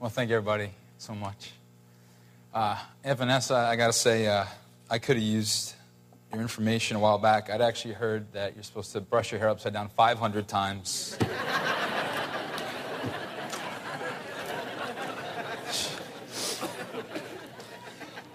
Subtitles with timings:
[0.00, 1.52] Well, thank you, everybody, so much.
[2.54, 4.46] Uh, Vanessa, I got to say, uh,
[4.88, 5.74] I could have used
[6.32, 7.50] your information a while back.
[7.50, 11.18] I'd actually heard that you're supposed to brush your hair upside down 500 times.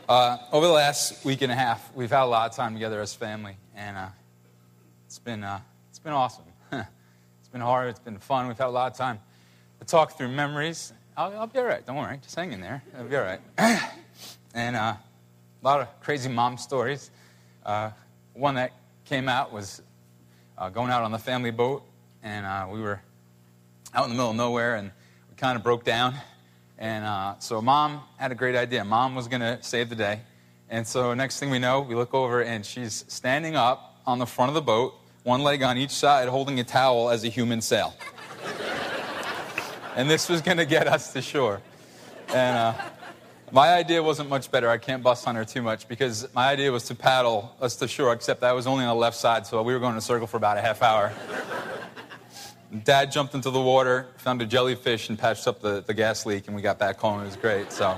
[0.07, 3.01] uh, over the last week and a half, we've had a lot of time together
[3.01, 4.09] as family, and uh,
[5.07, 6.45] it's been uh, it's been awesome.
[6.71, 7.89] it's been hard.
[7.89, 8.47] It's been fun.
[8.47, 9.17] We've had a lot of time
[9.79, 10.93] to talk through memories.
[11.17, 11.85] I'll, I'll be all right.
[11.85, 12.19] Don't worry.
[12.21, 12.83] Just hang in there.
[12.97, 13.39] I'll be all right.
[14.53, 14.99] and uh, a
[15.63, 17.09] lot of crazy mom stories.
[17.65, 17.91] Uh,
[18.33, 18.73] one that
[19.05, 19.81] came out was
[20.57, 21.83] uh, going out on the family boat,
[22.21, 22.99] and uh, we were
[23.93, 24.91] out in the middle of nowhere, and
[25.29, 26.15] we kind of broke down.
[26.77, 28.83] And uh, so mom had a great idea.
[28.83, 30.19] Mom was going to save the day.
[30.69, 34.25] And so next thing we know, we look over, and she's standing up on the
[34.25, 37.61] front of the boat, one leg on each side, holding a towel as a human
[37.61, 37.93] sail.
[39.95, 41.61] And this was going to get us to shore.
[42.29, 42.73] And uh,
[43.51, 44.69] my idea wasn't much better.
[44.69, 47.87] I can't bust on her too much because my idea was to paddle us to
[47.87, 50.01] shore, except that was only on the left side, so we were going in a
[50.01, 51.13] circle for about a half hour.
[52.83, 56.47] Dad jumped into the water, found a jellyfish, and patched up the, the gas leak,
[56.47, 57.21] and we got back home.
[57.21, 57.71] It was great.
[57.71, 57.97] So,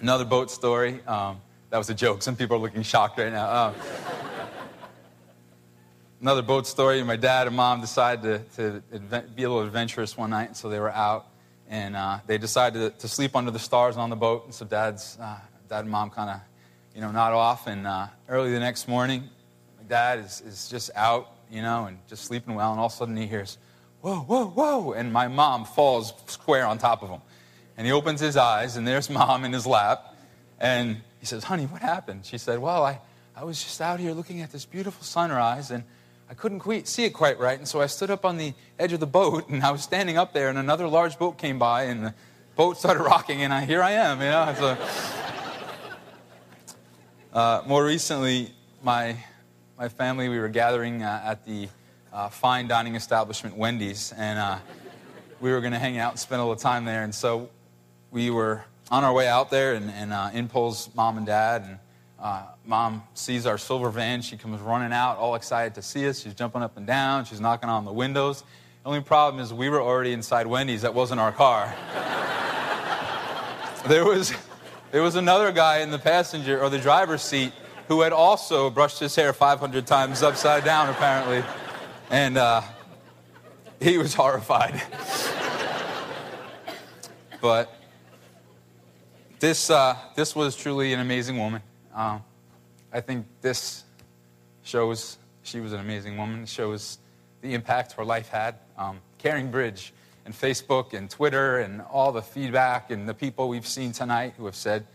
[0.00, 1.00] another boat story.
[1.06, 2.22] Um, that was a joke.
[2.22, 3.68] Some people are looking shocked right now.
[3.68, 3.74] Um,
[6.20, 7.02] another boat story.
[7.02, 10.78] My dad and mom decided to, to be a little adventurous one night, so they
[10.78, 11.26] were out
[11.68, 14.44] and uh, they decided to, to, sleep under the stars on the boat.
[14.44, 16.40] And so dad's, uh, dad and mom kind of,
[16.94, 17.68] you know, nod off.
[17.68, 19.22] And uh, early the next morning,
[19.78, 22.72] my dad is, is just out, you know, and just sleeping well.
[22.72, 23.56] And all of a sudden he hears,
[24.00, 24.92] whoa, whoa, whoa.
[24.92, 27.20] And my mom falls square on top of him.
[27.76, 30.16] And he opens his eyes, and there's mom in his lap.
[30.58, 32.26] And he says, honey, what happened?
[32.26, 32.98] She said, well, I,
[33.36, 35.84] I was just out here looking at this beautiful sunrise, and
[36.30, 39.00] I couldn't see it quite right, and so I stood up on the edge of
[39.00, 42.06] the boat, and I was standing up there, and another large boat came by, and
[42.06, 42.14] the
[42.54, 44.54] boat started rocking, and I, here I am, you know.
[44.56, 44.78] So,
[47.36, 49.16] uh, more recently, my
[49.76, 51.68] my family we were gathering uh, at the
[52.12, 54.58] uh, fine dining establishment Wendy's, and uh,
[55.40, 57.50] we were going to hang out and spend a little time there, and so
[58.12, 58.62] we were
[58.92, 61.78] on our way out there, and, and uh, in pulls mom and dad, and
[62.20, 64.22] uh, mom sees our silver van.
[64.22, 66.20] She comes running out, all excited to see us.
[66.20, 67.24] She's jumping up and down.
[67.24, 68.44] She's knocking on the windows.
[68.84, 70.82] The only problem is we were already inside Wendy's.
[70.82, 71.74] That wasn't our car.
[73.88, 74.32] there, was,
[74.92, 77.52] there was another guy in the passenger or the driver's seat
[77.88, 81.42] who had also brushed his hair 500 times upside down, apparently.
[82.08, 82.62] And uh,
[83.80, 84.80] he was horrified.
[87.40, 87.76] but
[89.40, 91.62] this, uh, this was truly an amazing woman.
[91.92, 92.22] Um,
[92.92, 93.84] I think this
[94.62, 96.98] shows she was an amazing woman, shows
[97.40, 98.56] the impact her life had.
[98.76, 99.92] Um, Caring Bridge
[100.24, 104.46] and Facebook and Twitter and all the feedback and the people we've seen tonight who
[104.46, 104.86] have said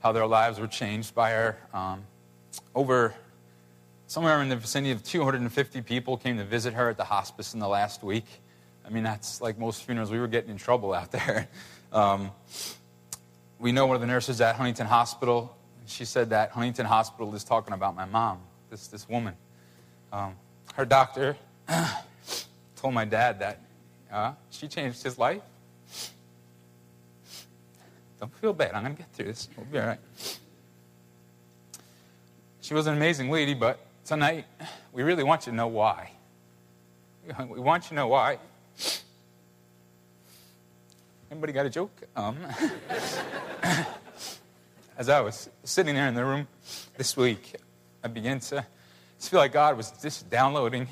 [0.00, 1.58] how their lives were changed by her.
[1.74, 2.04] Um,
[2.74, 3.14] over
[4.06, 7.60] somewhere in the vicinity of 250 people came to visit her at the hospice in
[7.60, 8.26] the last week.
[8.86, 10.10] I mean, that's like most funerals.
[10.10, 11.48] We were getting in trouble out there.
[11.92, 12.30] Um,
[13.58, 17.44] we know one of the nurses at Huntington Hospital she said that Huntington Hospital is
[17.44, 19.34] talking about my mom, this, this woman.
[20.12, 20.36] Um,
[20.74, 21.36] her doctor
[22.76, 23.60] told my dad that
[24.12, 25.42] uh, she changed his life.
[28.18, 28.74] Don't feel bad.
[28.74, 29.48] I'm going to get through this.
[29.56, 30.00] We'll be all right.
[32.60, 34.44] She was an amazing lady, but tonight
[34.92, 36.12] we really want you to know why.
[37.48, 38.38] We want you to know why.
[41.30, 41.90] Anybody got a joke?
[42.16, 42.36] Um,
[45.00, 46.46] as I was sitting there in the room
[46.98, 47.54] this week,
[48.04, 48.66] I began to
[49.18, 50.88] feel like God was just downloading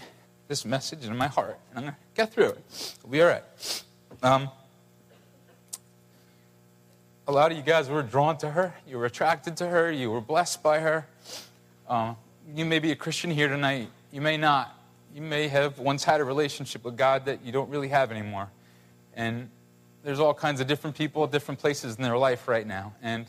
[0.49, 1.59] this message into my heart.
[1.69, 2.95] And I'm going to get through it.
[2.97, 3.85] It'll be all right.
[4.23, 4.49] Um,
[7.27, 8.73] a lot of you guys were drawn to her.
[8.87, 9.93] You were attracted to her.
[9.93, 11.07] You were blessed by her.
[11.87, 12.15] Uh,
[12.55, 13.91] you may be a Christian here tonight.
[14.11, 14.75] You may not.
[15.15, 18.49] You may have once had a relationship with God that you don't really have anymore.
[19.13, 19.51] And
[20.03, 22.95] there's all kinds of different people different places in their life right now.
[23.03, 23.27] And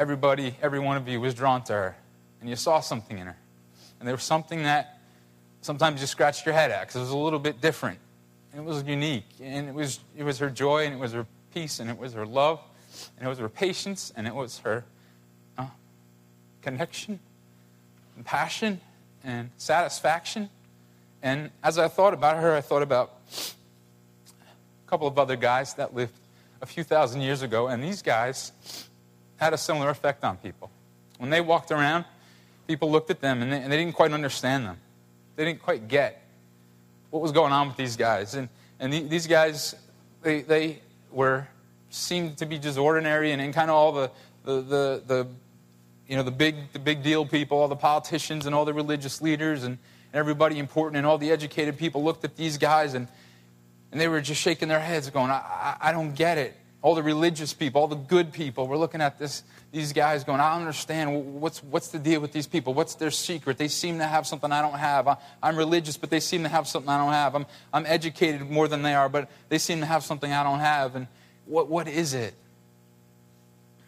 [0.00, 1.96] everybody, every one of you was drawn to her,
[2.40, 3.36] and you saw something in her.
[3.98, 4.98] And there was something that
[5.60, 7.98] sometimes you scratched your head at because it was a little bit different.
[8.56, 11.80] It was unique, and it was, it was her joy, and it was her peace,
[11.80, 12.60] and it was her love,
[13.18, 14.84] and it was her patience, and it was her
[15.58, 15.66] uh,
[16.62, 17.20] connection,
[18.16, 18.80] and passion,
[19.22, 20.48] and satisfaction.
[21.22, 23.18] And as I thought about her, I thought about
[24.86, 26.14] a couple of other guys that lived
[26.62, 28.52] a few thousand years ago, and these guys
[29.40, 30.70] had a similar effect on people.
[31.18, 32.04] When they walked around,
[32.68, 34.78] people looked at them and they, and they didn't quite understand them.
[35.36, 36.22] They didn't quite get
[37.10, 38.34] what was going on with these guys.
[38.34, 38.48] And,
[38.78, 39.74] and the, these guys
[40.22, 41.48] they, they were
[41.88, 44.10] seemed to be just ordinary and, and kind of all the,
[44.44, 45.26] the, the, the,
[46.06, 49.20] you know, the big, the big deal people, all the politicians and all the religious
[49.20, 49.78] leaders and
[50.12, 53.06] and everybody important and all the educated people looked at these guys and,
[53.92, 56.56] and they were just shaking their heads going, I, I, I don't get it.
[56.82, 60.40] All the religious people, all the good people We're looking at this, these guys going,
[60.40, 61.40] I don't understand.
[61.40, 62.72] What's, what's the deal with these people?
[62.72, 63.58] What's their secret?
[63.58, 65.06] They seem to have something I don't have.
[65.06, 67.34] I, am religious, but they seem to have something I don't have.
[67.34, 70.60] I'm, I'm educated more than they are, but they seem to have something I don't
[70.60, 70.96] have.
[70.96, 71.06] And
[71.46, 72.34] what, what is it?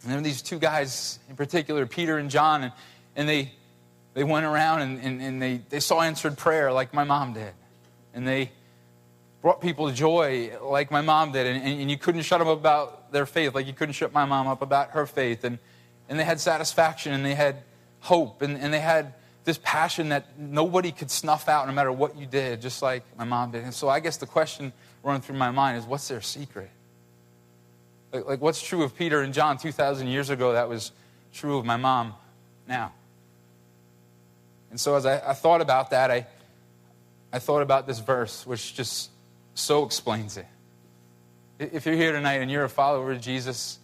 [0.03, 2.73] And were these two guys in particular, Peter and John, and,
[3.15, 3.51] and they,
[4.13, 7.53] they went around and, and, and they, they saw answered prayer like my mom did.
[8.13, 8.51] And they
[9.43, 11.45] brought people joy like my mom did.
[11.45, 14.23] And, and, you couldn't shut them up about their faith like you couldn't shut my
[14.23, 15.43] mom up about her faith.
[15.43, 15.59] And,
[16.07, 17.57] and they had satisfaction and they had
[17.99, 19.13] hope and, and they had
[19.43, 23.25] this passion that nobody could snuff out no matter what you did, just like my
[23.25, 23.65] mom did.
[23.65, 24.71] And so I guess the question
[25.03, 26.69] running through my mind is what's their secret?
[28.13, 30.93] Like, like, what's true of Peter and John 2,000 years ago that was
[31.33, 32.13] true of my mom
[32.65, 32.93] now?
[34.69, 36.27] And so as I, I thought about that, I,
[37.33, 39.09] I thought about this verse, which just
[39.53, 40.47] so explains it.
[41.59, 43.79] If you're here tonight and you're a follower of Jesus,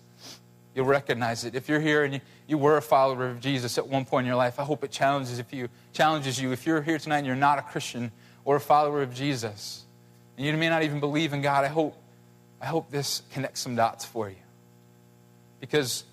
[0.75, 1.55] you'll recognize it.
[1.55, 4.27] If you're here and you, you were a follower of Jesus at one point in
[4.27, 6.51] your life, I hope it challenges if you challenges you.
[6.51, 8.11] If you're here tonight and you're not a Christian
[8.43, 9.85] or a follower of Jesus,
[10.37, 11.95] and you may not even believe in God, I hope
[12.61, 14.35] I hope this connects some dots for you.
[15.59, 16.03] Because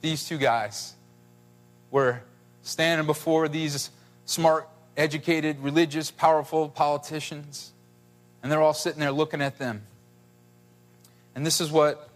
[0.00, 0.94] these two guys
[1.90, 2.22] were
[2.62, 3.90] standing before these
[4.26, 7.72] smart, educated, religious, powerful politicians,
[8.44, 9.82] and they're all sitting there looking at them.
[11.34, 12.10] And this is what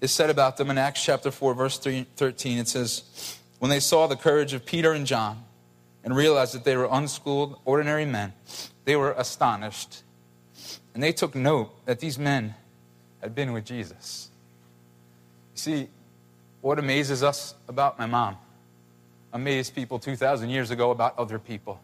[0.00, 2.58] is said about them in Acts chapter 4, verse 13.
[2.58, 5.42] It says, When they saw the courage of Peter and John
[6.04, 8.34] and realized that they were unschooled, ordinary men,
[8.84, 10.04] they were astonished.
[10.94, 12.54] And they took note that these men
[13.20, 14.30] had been with Jesus.
[15.54, 15.88] You see,
[16.60, 18.36] what amazes us about my mom
[19.32, 21.80] amazed people 2,000 years ago about other people.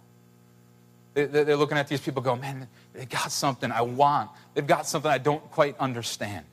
[1.14, 4.30] They're looking at these people go, man, they got something I want.
[4.54, 6.46] They've got something I don't quite understand.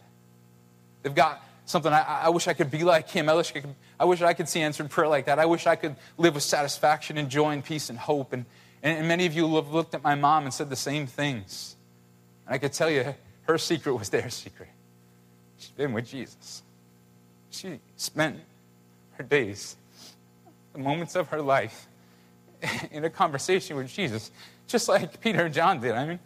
[1.04, 3.30] They've got something I, I wish I could be like him.
[3.30, 5.38] I wish I, could, I wish I could see answered prayer like that.
[5.38, 8.33] I wish I could live with satisfaction and joy and peace and hope.
[8.33, 8.45] And,
[8.81, 11.75] and many of you have looked at my mom and said the same things.
[12.45, 13.13] And I could tell you,
[13.44, 14.69] her secret was their secret.
[15.57, 16.63] She's been with Jesus.
[17.51, 18.39] She spent
[19.13, 19.75] her days,
[20.74, 21.88] the moments of her life,
[22.92, 24.31] in a conversation with Jesus,
[24.68, 25.94] just like Peter and John did.
[25.94, 26.19] I mean,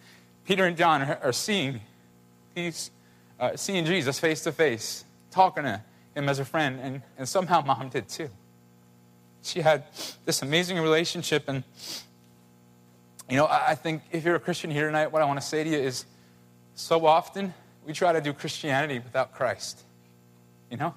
[0.45, 1.81] Peter and John are, seeing
[2.55, 2.91] these,
[3.39, 5.81] uh, seeing Jesus face to face, talking to
[6.15, 8.29] him as a friend, and, and somehow mom did too.
[9.43, 9.85] She had
[10.25, 11.63] this amazing relationship, and
[13.29, 15.63] you know, I think if you're a Christian here tonight, what I want to say
[15.63, 16.05] to you is
[16.75, 17.53] so often
[17.85, 19.81] we try to do Christianity without Christ.
[20.69, 20.93] You know?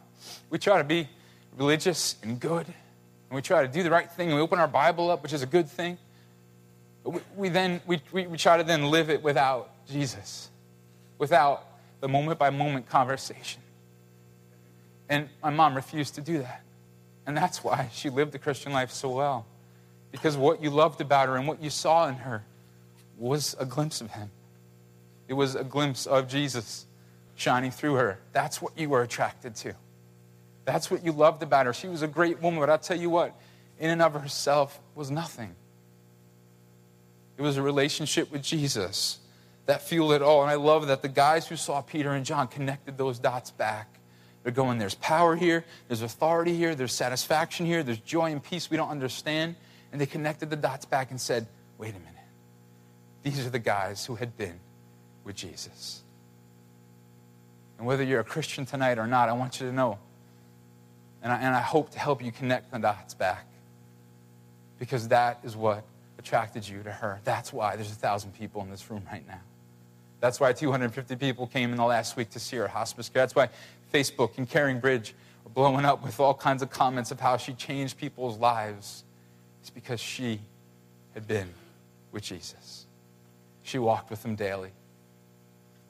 [0.50, 1.08] We try to be
[1.56, 2.66] religious and good,
[3.28, 5.32] and we try to do the right thing, and we open our Bible up, which
[5.32, 5.98] is a good thing.
[7.02, 10.50] But we, we then we, we, we try to then live it without Jesus,
[11.18, 11.66] without
[12.00, 13.62] the moment by moment conversation.
[15.08, 16.62] And my mom refused to do that.
[17.26, 19.46] And that's why she lived the Christian life so well.
[20.12, 22.44] Because what you loved about her and what you saw in her
[23.18, 24.30] was a glimpse of Him.
[25.28, 26.86] It was a glimpse of Jesus
[27.36, 28.20] shining through her.
[28.32, 29.74] That's what you were attracted to.
[30.64, 31.72] That's what you loved about her.
[31.72, 33.38] She was a great woman, but I'll tell you what,
[33.78, 35.54] in and of herself was nothing.
[37.36, 39.18] It was a relationship with Jesus
[39.66, 40.42] that fueled it all.
[40.42, 43.98] And I love that the guys who saw Peter and John connected those dots back.
[44.42, 48.70] They're going, there's power here, there's authority here, there's satisfaction here, there's joy and peace
[48.70, 49.56] we don't understand.
[49.90, 51.46] And they connected the dots back and said,
[51.78, 52.14] wait a minute.
[53.22, 54.60] These are the guys who had been
[55.24, 56.02] with Jesus.
[57.78, 59.98] And whether you're a Christian tonight or not, I want you to know.
[61.24, 63.46] And I, and I hope to help you connect the dots back.
[64.78, 65.82] Because that is what
[66.19, 67.20] attracted you to her.
[67.24, 69.40] That's why there's a thousand people in this room right now.
[70.20, 73.22] That's why 250 people came in the last week to see her hospice care.
[73.22, 73.48] That's why
[73.93, 75.14] Facebook and Caring Bridge
[75.44, 79.04] are blowing up with all kinds of comments of how she changed people's lives.
[79.60, 80.40] It's because she
[81.14, 81.48] had been
[82.12, 82.86] with Jesus.
[83.62, 84.70] She walked with him daily.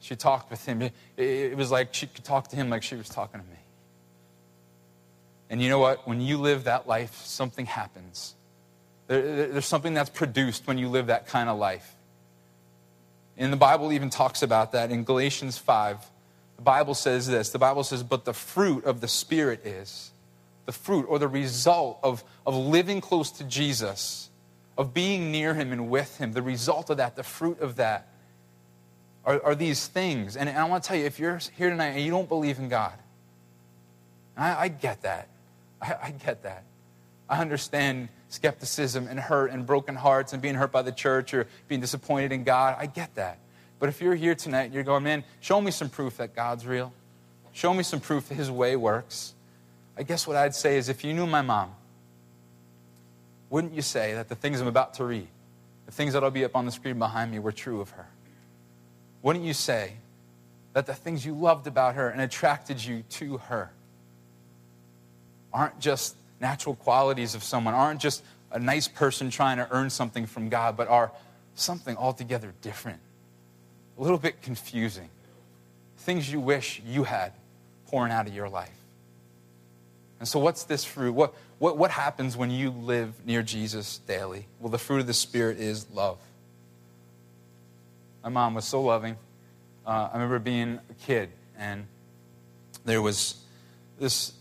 [0.01, 0.91] She talked with him.
[1.17, 3.57] It was like she could talk to him like she was talking to me.
[5.51, 6.07] And you know what?
[6.09, 8.35] When you live that life, something happens.
[9.07, 11.95] There's something that's produced when you live that kind of life.
[13.37, 15.99] And the Bible even talks about that in Galatians 5.
[16.57, 20.13] The Bible says this the Bible says, But the fruit of the Spirit is
[20.67, 24.31] the fruit or the result of, of living close to Jesus,
[24.79, 26.33] of being near Him and with Him.
[26.33, 28.09] The result of that, the fruit of that
[29.25, 30.37] are, are these things.
[30.37, 32.59] And, and I want to tell you, if you're here tonight and you don't believe
[32.59, 32.95] in God,
[34.37, 35.29] I, I get that.
[35.85, 36.65] I, I get that.
[37.29, 41.47] I understand skepticism and hurt and broken hearts and being hurt by the church or
[41.69, 42.77] being disappointed in God.
[42.79, 43.39] I get that.
[43.79, 46.67] But if you're here tonight and you're going, man, show me some proof that God's
[46.67, 46.93] real,
[47.53, 49.35] show me some proof that His way works,
[49.97, 51.75] I guess what I'd say is if you knew my mom,
[53.51, 55.29] wouldn't you say that the things I'm about to read,
[55.87, 58.07] the things that'll be up on the screen behind me, were true of her?
[59.23, 59.95] Wouldn't you say
[60.73, 63.71] that the things you loved about her and attracted you to her
[65.55, 70.27] aren't just natural qualities of someone, aren't just a nice person trying to earn something
[70.27, 71.13] from God, but are
[71.55, 72.99] something altogether different,
[73.97, 75.09] a little bit confusing.
[75.99, 77.33] Things you wish you had
[77.87, 78.77] pouring out of your life.
[80.19, 81.13] And so, what's this fruit?
[81.13, 84.47] What, what, what happens when you live near Jesus daily?
[84.61, 86.19] Well, the fruit of the Spirit is love.
[88.23, 89.17] My mom was so loving.
[89.87, 91.87] Uh, I remember being a kid, and
[92.85, 93.37] there was
[93.99, 94.33] this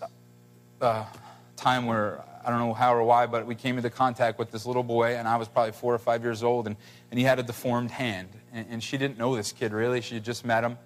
[1.55, 4.65] time where I don't know how or why, but we came into contact with this
[4.65, 6.75] little boy, and I was probably four or five years old, and,
[7.09, 8.29] and he had a deformed hand.
[8.51, 10.77] And, and she didn't know this kid really, she had just met him.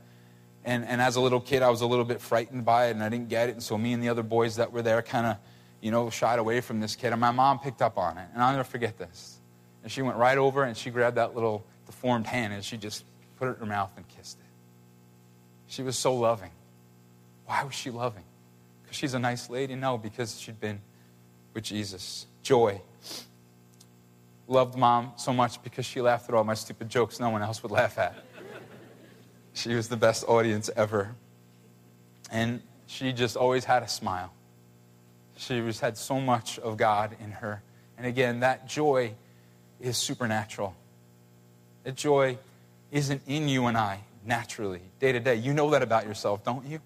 [0.64, 3.04] And, and as a little kid, I was a little bit frightened by it, and
[3.04, 3.54] I didn't get it.
[3.54, 5.38] And so me and the other boys that were there kind of,
[5.82, 7.12] you know, shied away from this kid.
[7.12, 9.38] And my mom picked up on it, and I'll never forget this.
[9.82, 13.06] And she went right over and she grabbed that little deformed hand, and she just
[13.38, 14.46] put it in her mouth and kissed it.
[15.68, 16.52] She was so loving.
[17.46, 18.24] Why was she loving?
[18.88, 19.76] Because she's a nice lady?
[19.76, 20.80] No, because she'd been
[21.54, 22.26] with Jesus.
[22.42, 22.82] Joy.
[24.48, 27.62] Loved mom so much because she laughed at all my stupid jokes no one else
[27.64, 28.16] would laugh at.
[29.52, 31.16] She was the best audience ever.
[32.32, 34.32] And she just always had a smile.
[35.36, 37.62] She was, had so much of God in her.
[37.98, 39.16] And again, that joy
[39.82, 40.76] is supernatural.
[41.84, 42.38] That joy
[42.90, 45.36] isn't in you and I naturally, day to day.
[45.36, 46.80] You know that about yourself, don't you?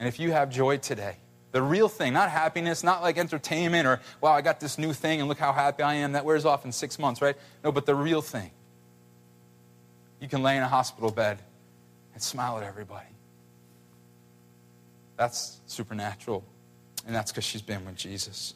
[0.00, 1.16] And if you have joy today,
[1.52, 5.20] the real thing, not happiness, not like entertainment or, wow, I got this new thing
[5.20, 7.36] and look how happy I am, that wears off in six months, right?
[7.62, 8.50] No, but the real thing.
[10.18, 11.38] You can lay in a hospital bed
[12.14, 13.06] and smile at everybody.
[15.16, 16.44] That's supernatural.
[17.06, 18.54] And that's because she's been with Jesus.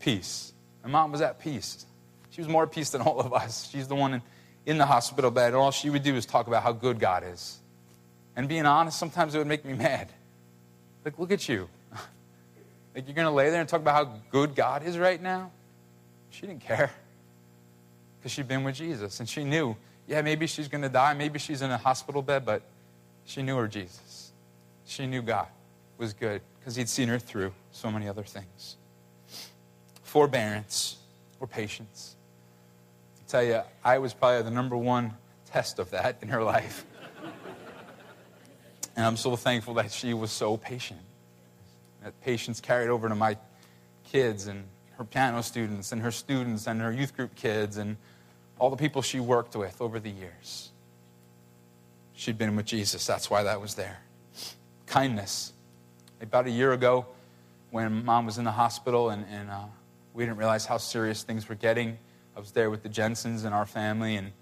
[0.00, 0.52] Peace.
[0.82, 1.86] My mom was at peace.
[2.30, 3.68] She was more at peace than all of us.
[3.70, 4.22] She's the one in,
[4.66, 7.22] in the hospital bed, and all she would do is talk about how good God
[7.24, 7.58] is.
[8.34, 10.08] And being honest, sometimes it would make me mad.
[11.04, 11.68] Like, look at you.
[12.94, 15.50] like, you're going to lay there and talk about how good God is right now?
[16.30, 16.90] She didn't care
[18.18, 21.38] because she'd been with Jesus, and she knew, yeah, maybe she's going to die, maybe
[21.38, 22.62] she's in a hospital bed, but
[23.24, 24.32] she knew her Jesus.
[24.86, 25.46] She knew God
[25.98, 28.76] was good because he'd seen her through so many other things.
[30.02, 30.96] Forbearance
[31.38, 32.16] or patience.
[33.20, 35.12] I tell you, I was probably the number one
[35.50, 36.86] test of that in her life.
[38.96, 41.00] And I'm so thankful that she was so patient.
[42.02, 43.36] That patience carried over to my
[44.04, 44.64] kids and
[44.98, 47.96] her piano students and her students and her youth group kids and
[48.58, 50.70] all the people she worked with over the years.
[52.12, 53.06] She'd been with Jesus.
[53.06, 53.98] That's why that was there.
[54.86, 55.52] Kindness.
[56.20, 57.06] About a year ago,
[57.70, 59.64] when mom was in the hospital and, and uh,
[60.12, 61.98] we didn't realize how serious things were getting,
[62.36, 64.32] I was there with the Jensens and our family, and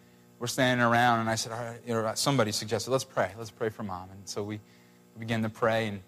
[0.43, 3.31] we're standing around, and I said, all right, you know, somebody suggested, let's pray.
[3.39, 4.09] Let's pray for mom.
[4.11, 4.59] And so we
[5.17, 6.01] began to pray, and,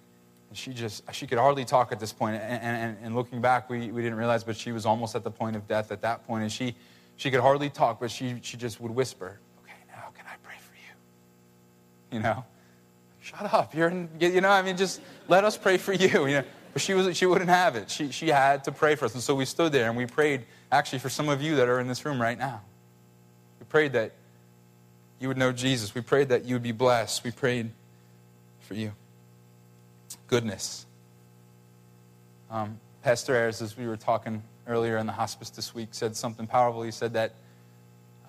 [0.48, 2.42] and she just, she could hardly talk at this point.
[2.42, 5.30] And, and, and looking back, we, we didn't realize, but she was almost at the
[5.30, 6.74] point of death at that point, and she,
[7.14, 10.56] she could hardly talk, but she, she just would whisper, okay, now can I pray
[10.58, 12.16] for you?
[12.18, 12.44] You know?
[13.20, 13.72] Shut up.
[13.72, 16.26] You're, in, you know, I mean, just let us pray for you.
[16.26, 16.44] You know?
[16.72, 17.88] But she, was, she wouldn't have it.
[17.88, 19.14] She, she had to pray for us.
[19.14, 21.78] And so we stood there and we prayed, actually, for some of you that are
[21.78, 22.62] in this room right now.
[23.60, 24.10] We prayed that
[25.20, 25.94] you would know Jesus.
[25.94, 27.24] We prayed that you would be blessed.
[27.24, 27.70] We prayed
[28.60, 28.92] for you.
[30.26, 30.86] Goodness.
[32.50, 36.46] Um, Pastor Ayers, as we were talking earlier in the hospice this week, said something
[36.46, 36.82] powerful.
[36.82, 37.32] He said that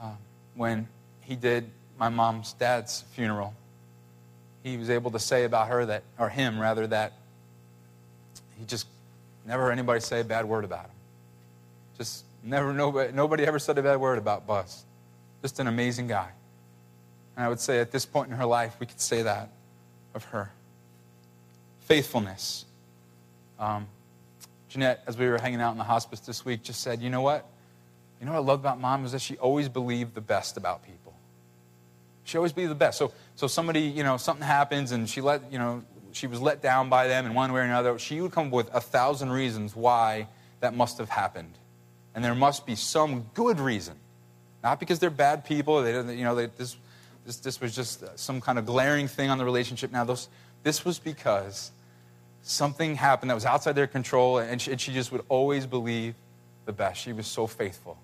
[0.02, 0.12] uh,
[0.56, 0.88] when
[1.22, 3.54] he did my mom's dad's funeral,
[4.64, 7.14] he was able to say about her that, or him rather, that
[8.58, 8.88] he just
[9.46, 10.92] never heard anybody say a bad word about him.
[11.98, 14.84] Just never, nobody, nobody ever said a bad word about Buzz.
[15.42, 16.30] Just an amazing guy.
[17.36, 19.50] And I would say at this point in her life, we could say that
[20.14, 20.52] of her.
[21.82, 22.66] Faithfulness.
[23.60, 23.88] Um,
[24.70, 27.22] Jeanette, as we were hanging out in the hospice this week, just said, you know
[27.22, 27.46] what?
[28.20, 30.84] You know what I love about mom is that she always believed the best about
[30.84, 31.14] people.
[32.24, 32.98] She always believed the best.
[32.98, 36.62] So, so somebody, you know, something happens and she let, you know, she was let
[36.62, 38.00] down by them in one way or another.
[38.00, 40.28] She would come up with a thousand reasons why
[40.62, 41.54] that must have happened.
[42.16, 43.96] And there must be some good reason
[44.64, 45.84] Not because they're bad people.
[45.84, 46.78] They, you know, they, this,
[47.26, 49.92] this, this was just some kind of glaring thing on the relationship.
[49.92, 50.30] Now, those,
[50.64, 51.72] this was because
[52.42, 56.16] something happened that was outside their control, and she, and she just would always believe
[56.66, 57.02] the best.
[57.02, 57.98] She was so faithful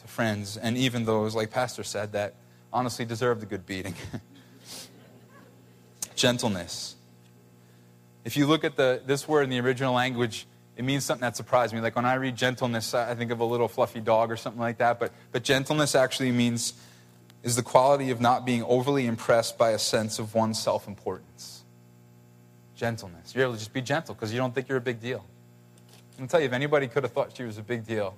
[0.00, 2.34] to friends, and even those, like Pastor said, that
[2.72, 3.94] honestly deserved a good beating.
[6.14, 6.94] Gentleness.
[8.24, 11.36] If you look at the, this word in the original language, it means something that
[11.36, 11.80] surprised me.
[11.80, 14.78] Like when I read gentleness, I think of a little fluffy dog or something like
[14.78, 15.00] that.
[15.00, 16.74] But, but gentleness actually means
[17.42, 21.64] is the quality of not being overly impressed by a sense of one's self importance.
[22.74, 23.34] Gentleness.
[23.34, 25.24] You're able to just be gentle because you don't think you're a big deal.
[26.12, 28.16] I'm going to tell you, if anybody could have thought she was a big deal,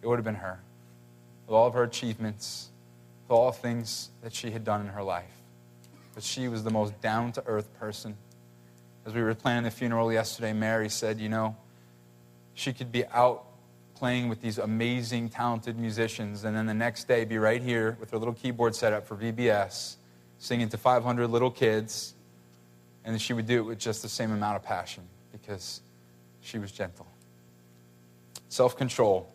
[0.00, 0.60] it would have been her.
[1.46, 2.70] With all of her achievements,
[3.26, 5.42] with all things that she had done in her life.
[6.14, 8.16] But she was the most down to earth person.
[9.06, 11.56] As we were planning the funeral yesterday, Mary said, You know,
[12.54, 13.44] she could be out
[14.02, 18.10] playing with these amazing, talented musicians, and then the next day be right here with
[18.10, 19.94] her little keyboard set up for VBS,
[20.40, 22.14] singing to 500 little kids,
[23.04, 25.82] and she would do it with just the same amount of passion because
[26.40, 27.06] she was gentle.
[28.48, 29.32] Self control.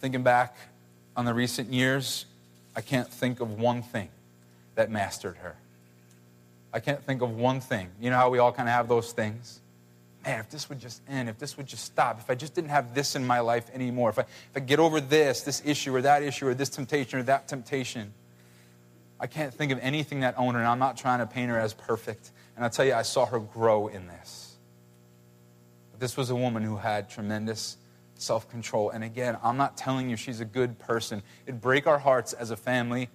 [0.00, 0.54] Thinking back
[1.16, 2.26] on the recent years,
[2.76, 4.10] I can't think of one thing
[4.74, 5.56] that mastered her.
[6.74, 7.88] I can't think of one thing.
[8.02, 9.60] You know how we all kind of have those things?
[10.24, 12.70] Man, if this would just end, if this would just stop, if I just didn't
[12.70, 15.94] have this in my life anymore, if I, if I get over this, this issue
[15.94, 18.12] or that issue or this temptation or that temptation,
[19.20, 21.74] I can't think of anything that owner, and I'm not trying to paint her as
[21.74, 22.30] perfect.
[22.56, 24.54] And I'll tell you, I saw her grow in this.
[25.90, 27.76] But this was a woman who had tremendous
[28.16, 28.90] self control.
[28.90, 31.22] And again, I'm not telling you she's a good person.
[31.46, 33.08] It'd break our hearts as a family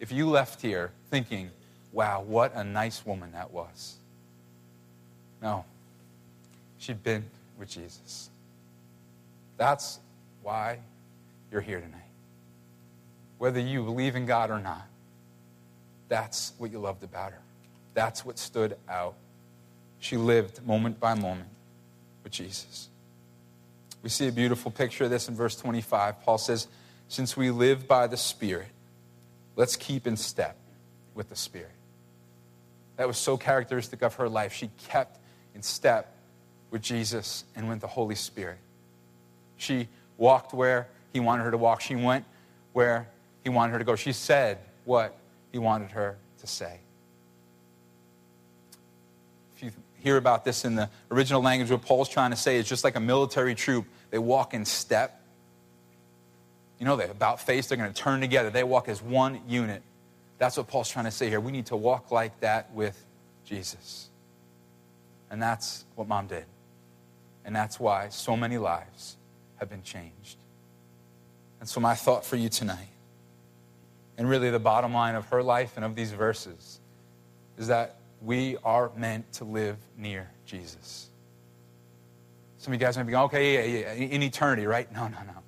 [0.00, 1.50] if you left here thinking,
[1.92, 3.96] wow, what a nice woman that was.
[5.42, 5.64] No,
[6.78, 7.24] she'd been
[7.58, 8.30] with Jesus.
[9.56, 9.98] That's
[10.42, 10.78] why
[11.50, 12.00] you're here tonight.
[13.38, 14.86] Whether you believe in God or not,
[16.08, 17.40] that's what you loved about her.
[17.94, 19.14] That's what stood out.
[20.00, 21.48] She lived moment by moment
[22.22, 22.88] with Jesus.
[24.02, 26.22] We see a beautiful picture of this in verse 25.
[26.22, 26.68] Paul says,
[27.08, 28.68] Since we live by the Spirit,
[29.56, 30.56] let's keep in step
[31.14, 31.72] with the Spirit.
[32.96, 34.52] That was so characteristic of her life.
[34.52, 35.18] She kept
[35.54, 36.14] in step
[36.70, 38.58] with Jesus and with the Holy Spirit.
[39.56, 41.80] She walked where he wanted her to walk.
[41.80, 42.24] She went
[42.72, 43.08] where
[43.42, 43.96] he wanted her to go.
[43.96, 45.16] She said what
[45.52, 46.80] he wanted her to say.
[49.56, 52.68] If you hear about this in the original language, what Paul's trying to say is
[52.68, 55.20] just like a military troop, they walk in step.
[56.78, 58.50] You know, they about face, they're going to turn together.
[58.50, 59.82] They walk as one unit.
[60.38, 61.40] That's what Paul's trying to say here.
[61.40, 63.04] We need to walk like that with
[63.44, 64.08] Jesus.
[65.30, 66.44] And that's what mom did.
[67.48, 69.16] And that's why so many lives
[69.56, 70.36] have been changed.
[71.60, 72.90] And so, my thought for you tonight,
[74.18, 76.78] and really the bottom line of her life and of these verses,
[77.56, 81.08] is that we are meant to live near Jesus.
[82.58, 84.92] Some of you guys might be going, okay, yeah, yeah, in eternity, right?
[84.92, 85.42] No, no, no.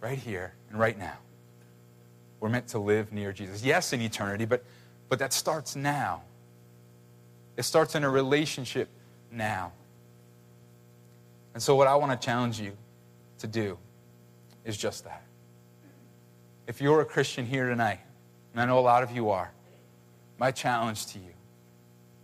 [0.00, 1.18] Right here and right now.
[2.40, 3.62] We're meant to live near Jesus.
[3.62, 4.64] Yes, in eternity, but,
[5.10, 6.22] but that starts now.
[7.58, 8.88] It starts in a relationship
[9.30, 9.72] now.
[11.54, 12.72] And so, what I want to challenge you
[13.38, 13.78] to do
[14.64, 15.22] is just that.
[16.66, 18.00] If you're a Christian here tonight,
[18.52, 19.50] and I know a lot of you are,
[20.38, 21.32] my challenge to you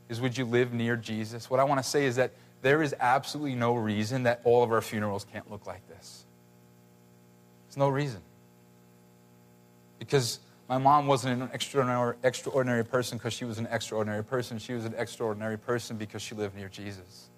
[0.09, 1.49] is would you live near Jesus?
[1.49, 4.73] What I want to say is that there is absolutely no reason that all of
[4.73, 6.25] our funerals can't look like this.
[7.67, 8.21] There's no reason.
[9.99, 14.59] Because my mom wasn't an extraordinary, extraordinary person because she was an extraordinary person.
[14.59, 17.29] She was an extraordinary person because she lived near Jesus.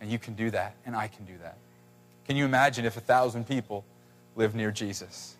[0.00, 1.56] And you can do that, and I can do that.
[2.26, 3.84] Can you imagine if a thousand people
[4.36, 5.36] lived near Jesus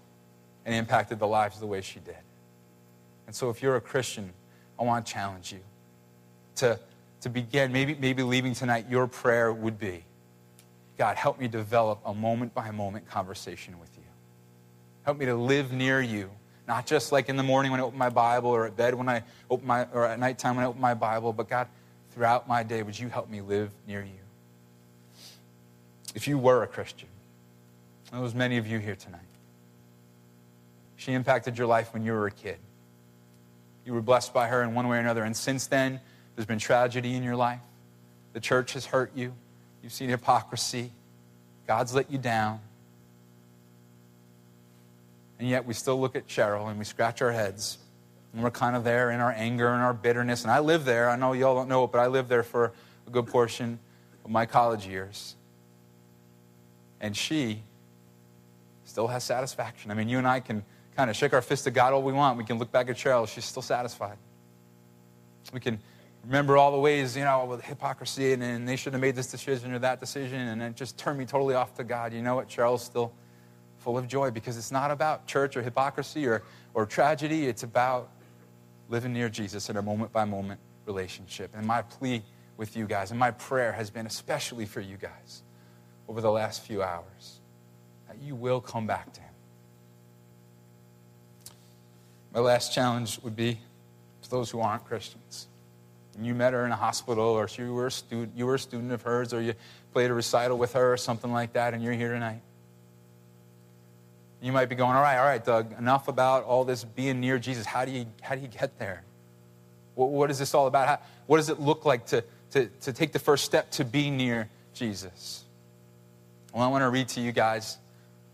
[0.64, 2.16] and impacted the lives the way she did?
[3.26, 4.32] And so, if you're a Christian,
[4.78, 5.60] I want to challenge you
[6.56, 6.78] to,
[7.20, 7.72] to begin.
[7.72, 10.04] Maybe, maybe leaving tonight, your prayer would be
[10.96, 14.04] God, help me develop a moment by moment conversation with you.
[15.02, 16.30] Help me to live near you,
[16.66, 19.08] not just like in the morning when I open my Bible or at bed when
[19.08, 21.68] I open my, or at nighttime when I open my Bible, but God,
[22.12, 24.20] throughout my day, would you help me live near you?
[26.14, 27.08] If you were a Christian,
[28.06, 29.20] and there was many of you here tonight,
[30.96, 32.56] she impacted your life when you were a kid.
[33.84, 35.24] You were blessed by her in one way or another.
[35.24, 36.00] And since then,
[36.34, 37.60] there's been tragedy in your life.
[38.32, 39.34] The church has hurt you.
[39.82, 40.90] You've seen hypocrisy.
[41.66, 42.60] God's let you down.
[45.44, 47.76] And yet we still look at Cheryl and we scratch our heads.
[48.32, 50.40] And we're kind of there in our anger and our bitterness.
[50.40, 51.10] And I live there.
[51.10, 52.72] I know y'all don't know it, but I lived there for
[53.06, 53.78] a good portion
[54.24, 55.36] of my college years.
[56.98, 57.62] And she
[58.86, 59.90] still has satisfaction.
[59.90, 60.64] I mean, you and I can
[60.96, 62.38] kind of shake our fist at God all we want.
[62.38, 64.16] We can look back at Cheryl, she's still satisfied.
[65.52, 65.78] We can
[66.24, 69.30] remember all the ways, you know, with hypocrisy and, and they should have made this
[69.30, 72.14] decision or that decision, and it just turned me totally off to God.
[72.14, 72.48] You know what?
[72.48, 73.12] Cheryl's still
[73.84, 76.42] full of joy because it's not about church or hypocrisy or,
[76.72, 77.46] or tragedy.
[77.46, 78.08] It's about
[78.88, 81.50] living near Jesus in a moment by moment relationship.
[81.54, 82.22] And my plea
[82.56, 85.42] with you guys, and my prayer has been especially for you guys
[86.08, 87.40] over the last few hours,
[88.08, 89.34] that you will come back to Him.
[92.32, 93.58] My last challenge would be
[94.22, 95.46] to those who aren't Christians.
[96.16, 98.58] And you met her in a hospital, or you were, a student, you were a
[98.58, 99.54] student of hers, or you
[99.92, 102.40] played a recital with her, or something like that, and you're here tonight.
[104.44, 107.38] You might be going, all right, all right, Doug, enough about all this being near
[107.38, 107.64] Jesus.
[107.64, 109.02] How do you, how do you get there?
[109.94, 110.86] What, what is this all about?
[110.86, 114.10] How, what does it look like to, to, to take the first step to be
[114.10, 115.44] near Jesus?
[116.52, 117.78] Well, I want to read to you guys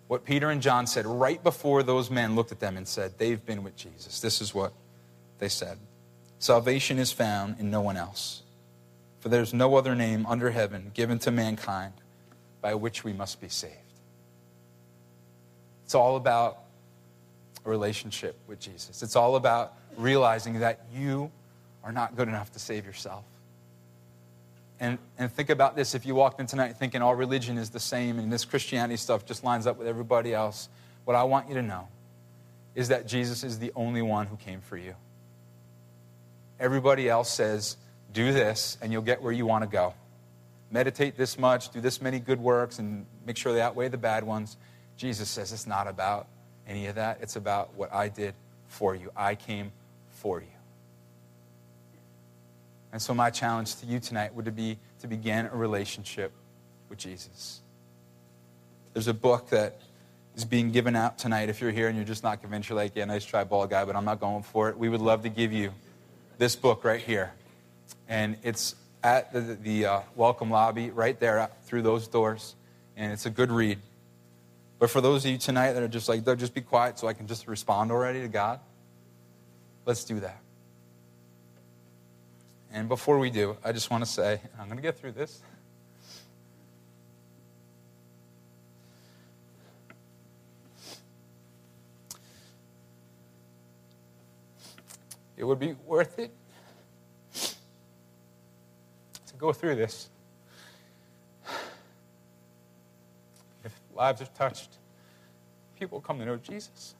[0.08, 3.46] what Peter and John said right before those men looked at them and said, They've
[3.46, 4.18] been with Jesus.
[4.20, 4.72] This is what
[5.38, 5.78] they said
[6.40, 8.42] Salvation is found in no one else,
[9.20, 11.92] for there's no other name under heaven given to mankind
[12.60, 13.76] by which we must be saved.
[15.90, 16.58] It's all about
[17.66, 19.02] a relationship with Jesus.
[19.02, 21.32] It's all about realizing that you
[21.82, 23.24] are not good enough to save yourself.
[24.78, 27.80] And, and think about this if you walked in tonight thinking all religion is the
[27.80, 30.68] same and this Christianity stuff just lines up with everybody else,
[31.06, 31.88] what I want you to know
[32.76, 34.94] is that Jesus is the only one who came for you.
[36.60, 37.76] Everybody else says,
[38.12, 39.94] do this and you'll get where you want to go.
[40.70, 44.22] Meditate this much, do this many good works, and make sure they outweigh the bad
[44.22, 44.56] ones.
[45.00, 46.26] Jesus says it's not about
[46.68, 47.20] any of that.
[47.22, 48.34] It's about what I did
[48.68, 49.10] for you.
[49.16, 49.72] I came
[50.10, 50.46] for you.
[52.92, 56.32] And so, my challenge to you tonight would be to begin a relationship
[56.90, 57.62] with Jesus.
[58.92, 59.80] There's a book that
[60.36, 61.48] is being given out tonight.
[61.48, 63.86] If you're here and you're just not convinced, you're like, yeah, nice try, ball guy,
[63.86, 64.76] but I'm not going for it.
[64.76, 65.72] We would love to give you
[66.36, 67.32] this book right here.
[68.06, 72.54] And it's at the, the uh, welcome lobby right there through those doors.
[72.98, 73.78] And it's a good read.
[74.80, 77.12] But for those of you tonight that are just like, just be quiet so I
[77.12, 78.60] can just respond already to God,
[79.84, 80.40] let's do that.
[82.72, 85.42] And before we do, I just want to say, I'm going to get through this.
[95.36, 96.32] It would be worth it
[97.34, 100.08] to go through this
[104.00, 104.78] lives are touched.
[105.78, 106.94] People come to know Jesus.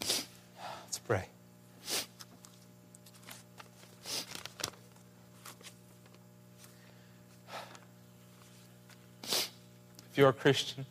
[0.00, 1.24] Let's pray.
[9.24, 10.86] If you're a Christian,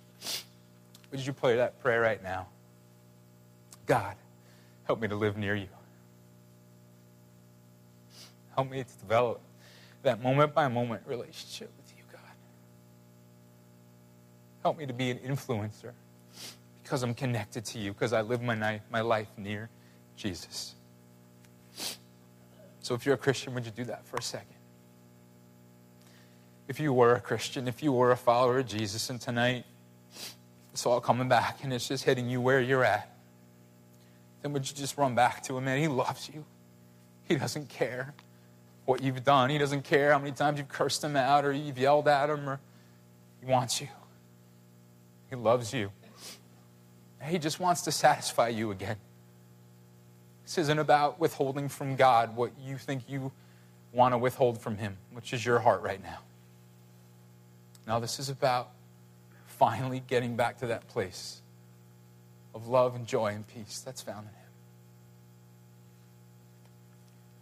[1.12, 2.47] would you pray that prayer right now?
[3.86, 4.17] God,
[4.84, 5.69] help me to live near you.
[8.60, 9.39] Help me to develop
[10.04, 12.19] that moment by moment relationship with you, God.
[14.63, 15.93] Help me to be an influencer
[16.84, 19.69] because I'm connected to you, because I live my, my life near
[20.17, 20.76] Jesus.
[22.82, 24.58] So if you're a Christian, would you do that for a second?
[26.67, 29.63] If you were a Christian, if you were a follower of Jesus, and tonight
[30.74, 33.10] it's all coming back and it's just hitting you where you're at,
[34.41, 35.80] then would you just run back to him, man?
[35.80, 36.43] He loves you.
[37.24, 38.13] He doesn't care
[38.89, 39.52] what you've done.
[39.52, 42.49] He doesn't care how many times you've cursed him out or you've yelled at him
[42.49, 42.60] or
[43.39, 43.88] he wants you.
[45.30, 45.91] He loves you.
[47.23, 48.97] He just wants to satisfy you again.
[50.43, 53.32] This isn't about withholding from God what you think you
[53.93, 56.17] want to withhold from him, which is your heart right now.
[57.86, 58.71] Now, this is about
[59.45, 61.43] finally getting back to that place
[62.56, 64.49] of love and joy and peace that's found in him.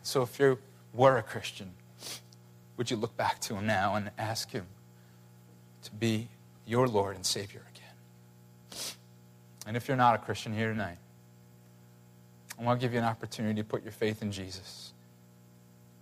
[0.03, 0.57] So if you're
[0.97, 1.71] were a Christian,
[2.75, 4.65] would you look back to him now and ask him
[5.83, 6.27] to be
[6.65, 8.81] your Lord and Savior again?
[9.65, 10.97] And if you're not a Christian here tonight,
[12.59, 14.93] I want to give you an opportunity to put your faith in Jesus.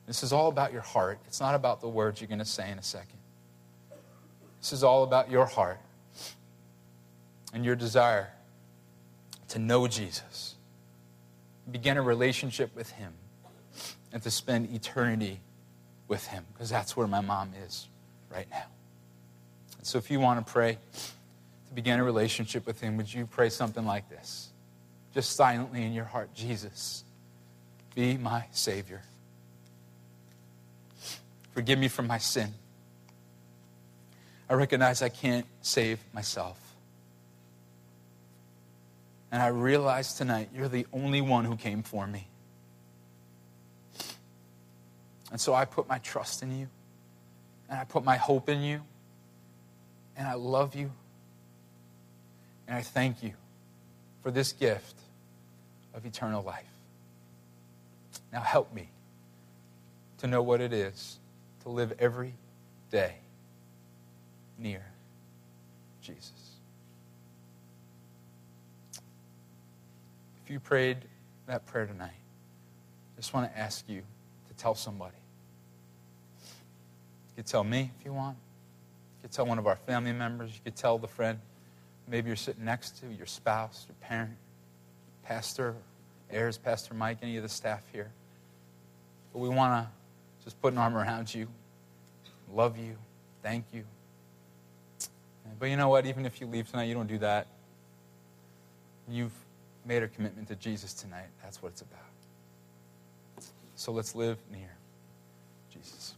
[0.07, 1.19] This is all about your heart.
[1.27, 3.17] It's not about the words you're going to say in a second.
[4.61, 5.79] This is all about your heart
[7.53, 8.29] and your desire
[9.49, 10.55] to know Jesus,
[11.69, 13.13] begin a relationship with Him
[14.13, 15.39] and to spend eternity
[16.07, 17.87] with Him, because that's where my mom is
[18.31, 18.65] right now.
[19.77, 20.77] And so if you want to pray
[21.67, 24.49] to begin a relationship with Him, would you pray something like this?
[25.13, 27.03] Just silently in your heart Jesus,
[27.95, 29.01] be my Savior.
[31.53, 32.53] Forgive me for my sin.
[34.49, 36.59] I recognize I can't save myself.
[39.31, 42.27] And I realize tonight you're the only one who came for me.
[45.31, 46.67] And so I put my trust in you,
[47.69, 48.81] and I put my hope in you,
[50.15, 50.91] and I love you,
[52.67, 53.33] and I thank you
[54.21, 54.95] for this gift
[55.93, 56.63] of eternal life.
[58.31, 58.89] Now help me
[60.19, 61.19] to know what it is
[61.63, 62.33] to live every
[62.91, 63.15] day
[64.57, 64.85] near
[66.01, 66.31] Jesus.
[70.43, 70.97] If you prayed
[71.47, 74.03] that prayer tonight, I just want to ask you
[74.55, 75.15] to tell somebody.
[77.29, 78.37] You could tell me if you want.
[79.17, 80.51] You could tell one of our family members.
[80.53, 81.39] You could tell the friend
[82.07, 84.35] maybe you're sitting next to, your spouse, your parent,
[85.23, 85.75] pastor,
[86.31, 88.11] Ayers, Pastor Mike, any of the staff here.
[89.33, 89.91] But we want to
[90.43, 91.47] just put an arm around you,
[92.53, 92.95] love you,
[93.43, 93.83] thank you.
[95.59, 96.05] But you know what?
[96.05, 97.47] Even if you leave tonight, you don't do that.
[99.07, 99.33] You've
[99.85, 101.27] made a commitment to Jesus tonight.
[101.43, 102.14] That's what it's about.
[103.75, 104.71] So let's live near
[105.71, 106.15] Jesus.